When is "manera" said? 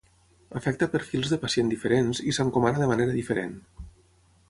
2.93-3.19